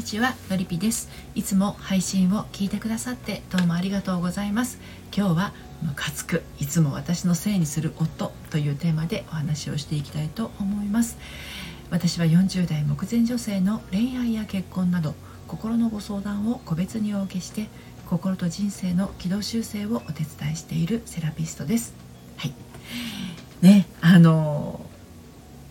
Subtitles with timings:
[0.00, 1.10] にちはのりぴです。
[1.34, 4.78] いつも配信を聞いてくださってどうもありがとうございます。
[5.14, 5.52] 今日は
[5.82, 11.18] ムカつくいつも私のせいにする夫というテーマでお話をしていきたいと思います。
[11.90, 15.14] 私は40代目前女性の恋愛や結婚など
[15.46, 17.68] 心のご相談を個別にお受けして
[18.08, 21.92] 心と人生の軌道修正をお手伝いしているセラピストです。
[22.38, 22.54] はい。
[23.60, 24.80] ねあの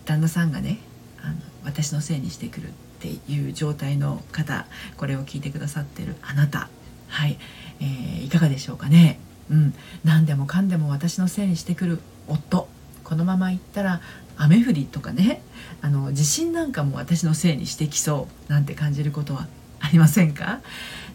[0.04, 0.78] 旦那さんがね
[1.20, 1.34] あの
[1.64, 2.72] 私のせいにしてくる。
[3.00, 4.66] っていう状態の方
[4.98, 6.68] これを聞いてくださってるあなた。
[7.08, 7.38] はい、
[7.80, 9.18] えー、いかがでしょうかね。
[9.50, 9.74] うん。
[10.04, 12.68] 何でもかんでも私のせいにしてくる夫。
[13.02, 14.00] このままいったら
[14.36, 15.42] 雨降りとかね。
[15.80, 18.52] あの地震なんかも私のせいにしてきそう。
[18.52, 19.48] なんて感じることは
[19.80, 20.60] ありませんか。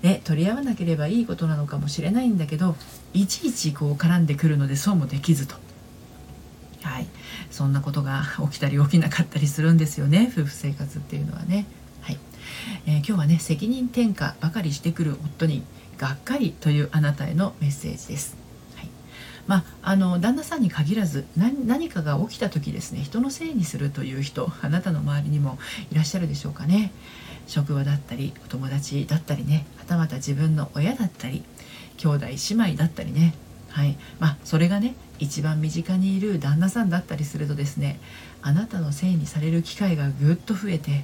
[0.02, 2.76] ね、取り合わなければいいことなのかもしれないんだけど
[3.14, 5.56] いちいちこう絡んでくるのでそうもできずと。
[6.84, 7.08] はい、
[7.56, 10.30] そんなことが起きたり起きなかったりするんですよね。
[10.30, 11.66] 夫婦生活っていうのはね。
[12.02, 12.18] はい。
[12.86, 15.64] えー、今日はね責任転嫁ばかりしてくる夫に
[15.98, 18.36] がっかりというあなたへのメッセージです。
[18.76, 18.90] はい。
[19.48, 23.00] まあ、あの旦那さんに限らず何かが起きた時ですね。
[23.02, 25.58] 人のせいにするという人あなたの周りにも
[25.94, 26.92] いらっしゃるでしょうかね。
[27.48, 31.46] 職場だったりお友達だったりねはたまた自分の親だったり
[31.96, 33.34] 兄弟姉妹だったりね。
[33.76, 38.00] はいまあ、それがね一番身近にいる旦那さんだったりするとですね
[38.42, 41.04] あなたのせいにされる機会がぐっと増えて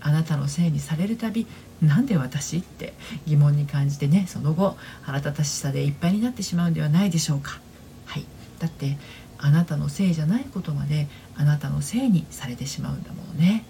[0.00, 1.48] あなたのせいにされるたび
[1.82, 2.94] なんで私って
[3.26, 7.58] 疑問に感じてねその後腹立たしさでいっぱいになってしまうんではないでしょうか。
[8.04, 8.26] はい、
[8.60, 8.96] だって
[9.38, 13.64] あなたのせいじゃないことまであなたのせいにされてしまうんだもんね。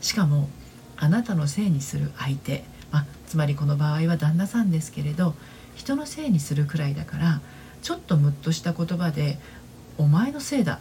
[0.00, 0.48] しかも
[0.96, 5.34] あなたのせいにする相手、まあ、つまりこの場合は旦那さんですけれど
[5.74, 7.40] 人のせいにするくらいだから
[7.84, 9.38] ちょっとムッとした言葉で
[9.98, 10.80] 「お前のせいだ」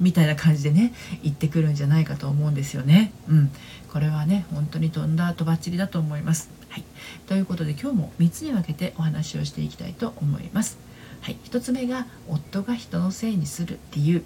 [0.00, 3.12] みたいな感じでね言ってくるんじゃないかと思うんですよね。
[3.28, 3.50] うん、
[3.92, 6.48] これはね本当に飛んだとばっちりだと思います。
[6.70, 6.84] はい、
[7.26, 10.78] ということで今日も3つに分けてお話をしていきたいと思います。
[11.20, 14.24] はい、1つ目が夫が人のせいにする理由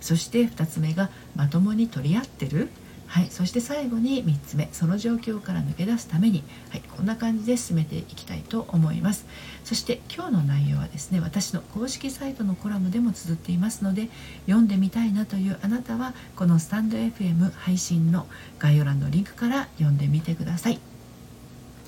[0.00, 2.70] そして2つ目がまともに取り合ってる
[3.06, 9.26] はい、そして最後に3つ目その状況から抜け出すために、はい、こんな感じで進めていきたいと思います。
[9.64, 14.08] そして今日の内容はですね私の公式サイトのコラムでも綴っていますので
[14.46, 18.26] 読んでみたいなというあなたはこのスタンド FM 配信の
[18.58, 20.95] 概要欄のリンクから読んでみてください。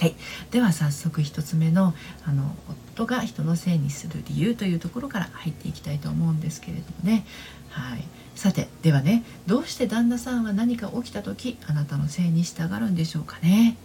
[0.01, 0.15] はい、
[0.53, 1.93] では早速1つ目の
[2.25, 2.55] あの
[2.95, 7.27] 夫が人のせいにする理由というところから入っていきたいと思うんですけれどもね、
[7.71, 8.05] はい、
[8.37, 13.77] さてではねどうして旦那さんは何か起きた時あなたのせいに従うんでしょうかね。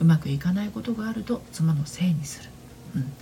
[0.00, 2.50] うまくいかないことがあると妻のせいにする、
[2.96, 3.12] うん、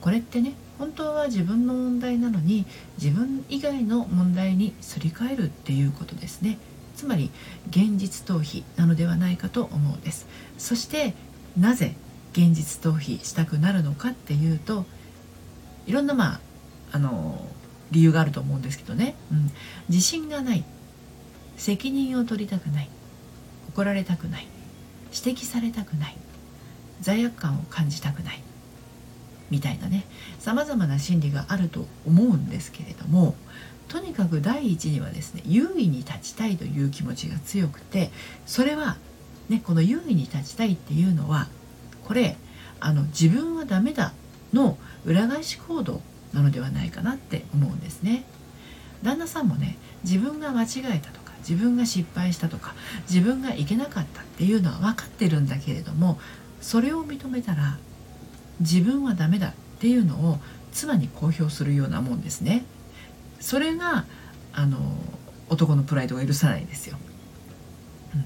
[0.00, 2.66] これってね本当は自分の問題なのに
[3.00, 6.58] 自分以外の問題にすり替えるっていうことですね。
[6.96, 7.30] つまり
[7.70, 10.26] 現実逃避なのではないかと思うんです。
[10.58, 11.14] そして
[11.58, 11.94] なぜ
[12.32, 14.84] 現実逃避したくなるのかっていうと
[15.86, 16.40] いろんなまあ
[16.92, 17.46] あの
[17.90, 19.50] 理由があると思うんですけどね、うん、
[19.88, 20.64] 自信がない。
[21.56, 22.88] 責任を取りたくない。
[23.68, 24.48] 怒られたくない。
[25.12, 26.16] 指摘されたくない。
[27.00, 28.42] 罪悪感を感じたくない。
[29.50, 30.04] みたいなね。
[30.38, 33.34] さまざまな心理があると思うんですけれども
[33.88, 38.10] とにかく第一にはですね優位に立ちたいという気持ちが強くて
[38.44, 38.96] それは、
[39.48, 41.48] ね、この優位に立ちたいっていうのは
[42.04, 42.36] これ
[42.80, 44.12] あの自分はダメだ
[44.52, 46.00] の裏返し行動
[46.32, 48.24] なのではないかなって思うんですね。
[49.02, 50.66] 旦那さんもね自分が間違
[50.96, 52.74] えたとか自分が失敗したとか
[53.08, 56.18] 自分がいけなかったっていうのは分かってるんだけれども
[56.60, 57.76] それを認めたら
[58.60, 60.38] 自分はダメだっていうのを
[60.72, 62.64] 妻に公表するようなもんですね。
[63.40, 64.06] それが
[64.54, 64.78] あの
[65.50, 66.96] 男のプライドが許さないんですよ、
[68.14, 68.24] うん、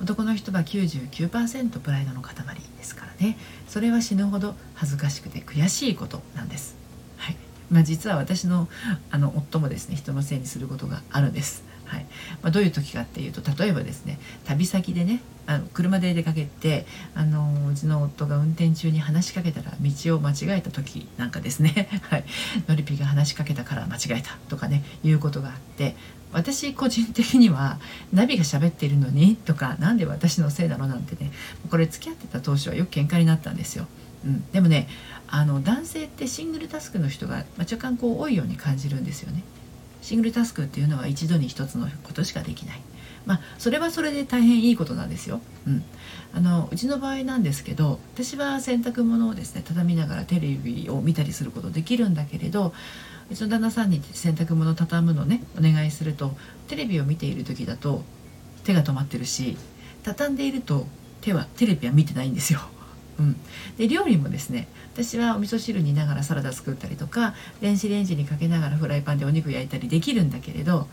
[0.00, 2.34] 男の人は99%プライドの塊
[2.76, 3.36] ですからね。
[3.68, 6.76] それは死ぬほど恥ずかしくて悔しいことなんです。
[7.16, 7.36] はい。
[7.70, 8.68] まあ、実は私の
[9.10, 11.64] あの夫もですね人のせいにすることがあるんです。
[12.42, 22.24] まあ、どういう時かっていうと例えばですね旅先でねあの車で出かけてあのうちの夫が運転中に話しかけたら道を間違えた時なんかですね、 はい、
[22.66, 25.94] のりぴが話しかけたから間違えたとかねいうことがあって
[26.32, 27.78] 私個人的には
[28.12, 31.30] ナビが喋っているのにとか何で私のせいなのなんてね
[31.70, 33.86] これ付き合ってた当初はよく喧嘩になったんですよ。
[34.24, 34.88] うん、でもね
[35.28, 39.42] あの男性ってシングルタスクの人が、ま、若干こう多いように感じるんですよね。
[40.06, 42.80] シングルタスクっていうのは一度に一つのことしかできない。
[43.26, 45.40] まあ、それはそれで大変いいことなんですよ。
[45.66, 45.82] うん、
[46.32, 52.72] あのうちの場合なんですけど私は洗濯物をですね畳みながらテレビを見たりすることできるんだけれど
[53.32, 56.36] うちの旦那さんに洗濯物を畳むのねお願いすると
[56.68, 58.02] テレビを見ている時だと
[58.62, 59.56] 手が止まってるし
[60.04, 60.86] 畳んでいると
[61.20, 62.60] 手はテレビは見てないんですよ。
[63.18, 63.36] うん、
[63.78, 70.86] で料理もですね私はお味噌汁煮ながらサラダ作ったりとか電子レンジにかけながらフライパンでお肉焼いたりできるんだけれど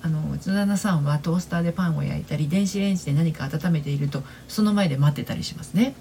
[0.00, 5.94] あのうちの旦那さんはトースターでパンを焼いたり電子レンジで何か温めているとその前で待ってたりしますね。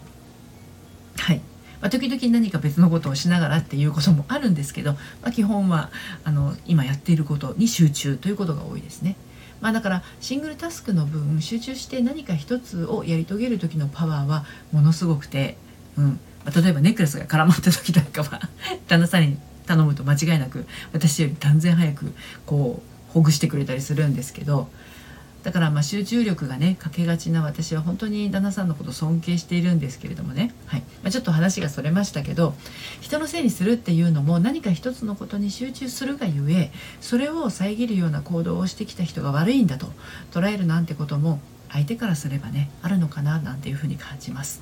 [1.18, 1.38] はい、
[1.82, 5.00] まあ、時々何か別のことをしながらっていうこともあるんですけど、ま
[5.30, 5.90] あ、基本は
[6.24, 9.16] あの今やっていることに集中ということが多いですね。
[9.62, 15.58] まあ、だからシングルタスクの分集中して何か一つをやり遂げる時のパワーはものすごくて、
[15.98, 16.20] うん。
[16.46, 18.40] まあ、例えばネックレスが絡まった時なんかは
[18.88, 22.14] 旦那さんに頼むと間違いなく私より断然早く
[22.46, 24.70] こうほぐしてくれたりするんですけど
[25.44, 30.82] だからまあ集中力がねかけがちな私は本当に旦那さんのこと尊敬しているんですけれどもね、はい。
[31.04, 32.54] まあ、ちょっと話がそれましたけど
[33.02, 39.88] 人のせいにするっていうのも何か一つのことに集中するがゆえそれを遮るような行動をしてきた人が悪いんだと
[40.32, 41.40] 捉えるなんてことも
[41.70, 44.62] 相手からすればねあるのかななんていうふうに感じます。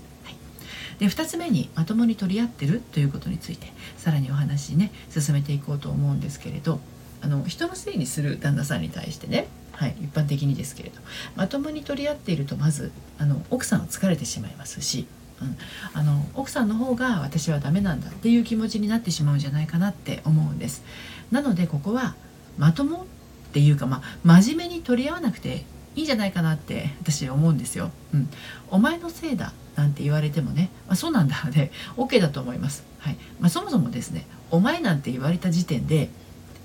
[0.99, 3.67] で2つ目にまともに取り合ってるということについて
[3.97, 6.79] さらにお話ね進めていこうと思うんですけれど
[7.21, 11.01] あの人のせいにする旦那さんに対してね、はい、一般的にですけれど
[11.35, 15.05] まともに取り合っているとまずあの奥さんは疲れてしまいますし、
[15.41, 15.57] うん、
[15.93, 20.83] あの奥さんの方が私はダメなんだっていう気持ちになってしまうんじゃないかなって思うんです。
[21.31, 22.15] なのでここは
[22.57, 23.05] まともっ
[23.51, 27.91] ていうか、まあ、真面目に取り合わなくていいんじゃないかなって私思うんですよ。
[28.13, 28.29] うん、
[28.69, 32.83] お前のせいだなんて言われてもね、まあ、そうなんだで OK だと思います。
[32.99, 36.09] はいまあ、そもそもですねお前なんて言われた時点で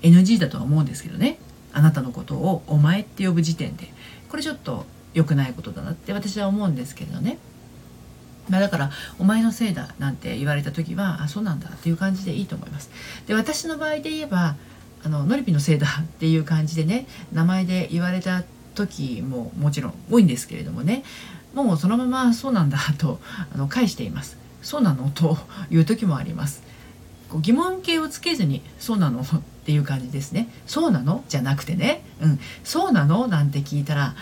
[0.01, 1.37] NG だとは思うんですけどね
[1.73, 3.91] あなたのことをお前って呼ぶ時点で
[4.29, 7.37] これちょっと良くないことだなって私は思うんですけれどね
[8.49, 12.89] まあ、だから「お前のせいだ」なんて言われた時は「あそうなんだ」っていう感じでいいと思います。
[13.27, 14.55] で私の場合で言えば
[15.03, 18.43] あのノリピのせいだっていう感じでね名前で言われた
[18.75, 21.03] 時ももちろん多いんですけれどもね
[21.53, 23.19] もうそのまま「そうなんだ」と
[23.53, 24.37] あの返しています。
[24.61, 25.37] そうなのと
[25.71, 26.61] いう時もあります。
[27.39, 29.25] 疑問形をつけずに「そうなの?」っ
[29.61, 34.15] っていう感じですね「そうなの?」じゃなくてね「うん、そうなの?」なんて聞いたら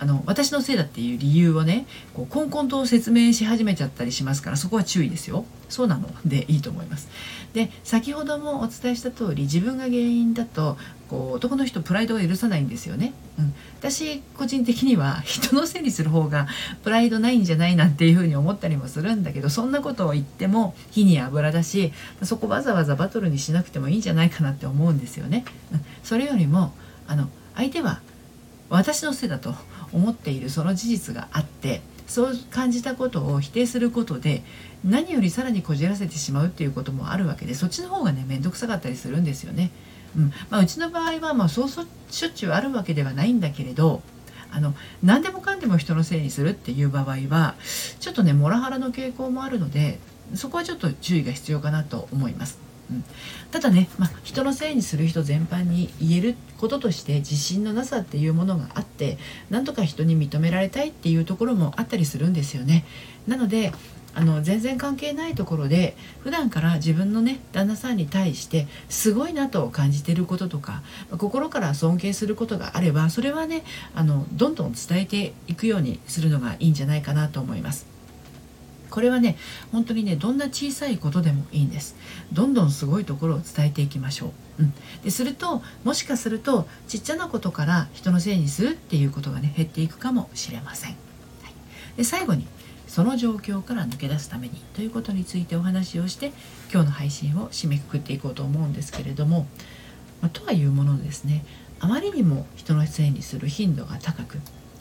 [0.00, 5.44] あの私のせいだっていう理由をねこうコンコンと説明し始めちゃったりしますからそこは注意ですよ。
[5.68, 7.08] そうなのでいいと思います。
[7.52, 10.76] で先ほどもお伝えした通り自分が原因だと
[11.08, 13.12] こう男の人プライドが許さないんですよね。
[13.38, 16.46] うん、私個人的には人のせいにする方が
[16.84, 21.92] プライドないんじゃないなんていうふうに思ったりもするんだけどそんなことを言っても火に油だし
[22.22, 25.44] そこわざわざバトルにしなくてもいいんじゃないかなって思うんですよね。
[25.72, 26.72] うん、それよりも
[27.06, 28.00] あの相手は
[28.70, 29.54] 私のせいだと
[29.92, 34.42] 思っているその事実があってそう感じたことを否定することで
[34.84, 39.70] 何よりさらにこじらせてしまうっていうこともあるわけでそっちの方がね面倒くさかったりするんですよね。
[40.16, 44.00] うんまあ、うちの場合はまあそうしょっちゅうあるわけではないんだけれど
[44.50, 47.54] あの何でもかんでも人のせいにするっていう場合は
[48.00, 49.98] ちょっとねモラハラの傾向もあるので
[50.34, 52.67] そこはちょっと注意が必要かなと思います。
[52.90, 53.04] うん、
[53.50, 59.18] ただね、まあ、人のせいにする人全般に言えることとして自信のなさっていうものがあって
[59.50, 62.84] なんとか人に認められたいっていうところもあったりするんですよね。
[63.26, 63.72] なので
[64.14, 70.82] あの全然関係ないところで普段から自分のね旦那さんに対してすごいなと感じてることとか
[71.18, 73.62] 心から尊敬することがあればそれはね
[73.94, 77.97] あのどんどん伝えていくようにするのがいいんじゃないかなと思います。
[78.90, 79.36] これはね
[79.72, 81.96] 本当にねどんな小さいことでもいいんです。
[82.32, 90.96] どんどんすごいところを伝えていきましょう、うん、でするともしかするとちっちゃなことから人のせいにするっていうことがね減っていくかもしれません、は
[91.48, 92.46] い、で最後に
[92.86, 96.32] その状況から抜け出すためにということについてお話をして
[96.72, 99.46] 今日の配信を締めくくっていこうと思うんですけれども、
[100.20, 101.44] まあ、とはいうものですね。
[101.80, 104.38] あまりにも人のせいにする頻度が高く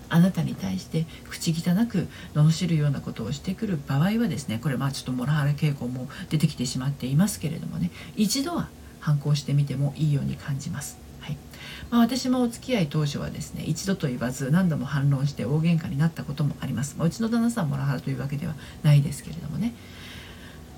[0.09, 10.97] あなたに対して口汚く罵るようなことをしてくる場合はですねこれまあちょっとモラハラ傾向も出てきてしまっていますけれどもね一度は反抗してみてもいいように感じます。
[11.21, 11.37] はい。
[11.89, 19.73] まあ、私もお付き合い当初はですね一度と言わず何度も反論して大喧嘩になったこともあります、まあ、うちの旦那さんモラハラというわけではないですけれどもね。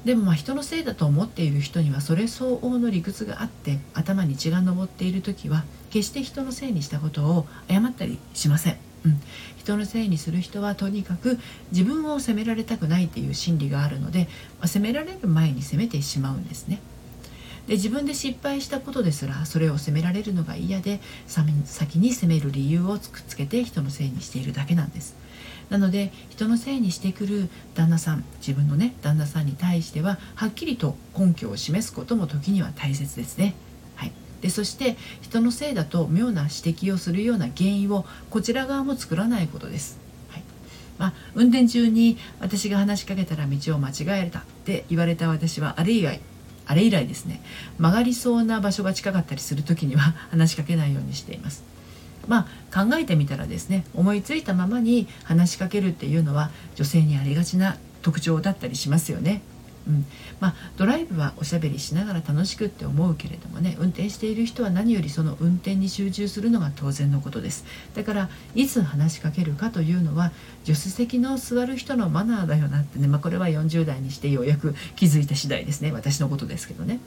[0.05, 8.88] でもまあ人のせいだと思っている人にはそれ相応の理屈があって頭に血が上っている時は決して人のせいにしたことを謝ったりしません。
[9.05, 9.21] うん、
[9.57, 11.39] 人のせいにする人はとにかく
[11.71, 14.27] 自分を責められたくないっていう心理があるので、
[14.59, 16.79] まあ、責められる前に責めてしまうんですね。
[17.67, 25.15] で自分で失敗したことですらそれを責められるのが嫌で先に責める理由をくっつけて人のせいにしているだけなんです。
[25.69, 33.53] なので人のせいにしてくる旦那さん自分のね旦那さんに対してははっきりと根拠を示すことも時には大切ですね。
[34.41, 39.99] でそして人のせいだと妙な指摘をするような原因をこちら側も作らないことです。
[40.29, 40.43] はい、
[40.97, 46.21] まあ、運転中に私が話しかけたら道を間違えたって言われた私はあれ以外
[46.65, 47.41] あれ以来ですね
[47.79, 51.63] 曲がりそうな場所が近かったりする時には 話しかけないようにしています。
[52.27, 59.41] まあ、考えてみたらですね思いついたままに話しかけるっていうのは女性にありがちな特徴だったりしますよね。
[59.87, 60.05] うん。
[60.39, 67.65] まあ、ドライブはおしゃべりしながら楽しくって思うけれどもね運転している人は何よりその運転に集中するのが当然のことです。
[67.95, 70.31] だからいつ話しかけるかというのは
[70.63, 75.91] 助手席の座る人のマナーだよなってね、まあ、これは40代にしてようやく気づいた次第ですね。
[75.91, 76.99] 私のことですけどね。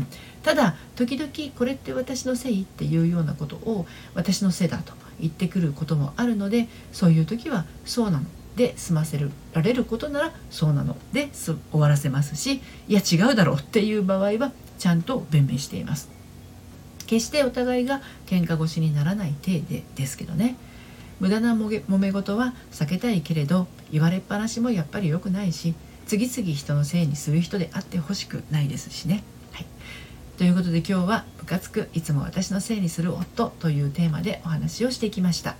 [0.42, 8.24] ただ時々これって私のせいっていうようなことを私のせいだと言ってくることもあるのでそういう時はそうなの。
[8.56, 9.18] で済ませ
[9.52, 16.08] られることならそうなので終わらせますしいや違うだろうっていう場合はちゃんと弁明しています
[17.06, 20.56] 決してお互いが喧嘩腰にならない体でですけどね
[21.20, 25.74] 無駄なもげ揉め事は避けたいけれど言われっぱなしもやっぱり良くないし
[26.06, 29.22] 次々人のせいにする人であってほしくないですしね。
[29.52, 29.66] はい、
[30.38, 35.54] ということで今日は「ムカつくいつも私のせいにする夫」というテーマでお話をしてきました。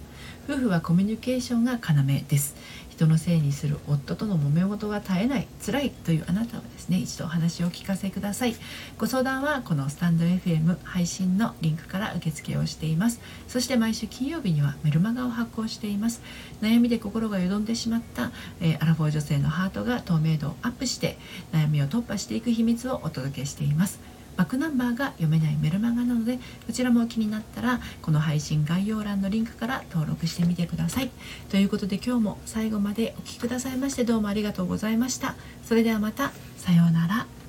[0.48, 2.56] 夫婦はコミュニケーションが要です。
[3.00, 8.54] 人のせいにする夫との揉め事が絶えない辛いというあなたはですね一度お話を聞かせください。
[8.98, 13.20] ご相談はこのスタンド FM 配信のリンクから受付をしています。
[13.48, 16.20] そして毎週金曜日にはメルマガを発行しています。
[16.60, 21.16] 悩みで心がよどんでしまった、えー、アラフォー女性のハートが透明度をアップして
[21.52, 24.19] 悩みを突破していく秘密をお届けしています。
[24.36, 31.10] バックナンバーが読めないメルマガなのでこちらも気になったらこの配信概要欄のリンクから登録してみてください。
[31.50, 35.34] ということで今日も最後までお聴きくださいましてどうもありがとうございました。
[35.64, 36.32] それではまた。
[36.56, 37.39] さようなら。